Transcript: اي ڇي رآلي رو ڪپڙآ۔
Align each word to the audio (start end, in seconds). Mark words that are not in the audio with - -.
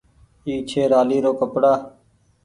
اي 0.45 0.53
ڇي 0.69 0.81
رآلي 0.91 1.17
رو 1.25 1.31
ڪپڙآ۔ 1.39 1.73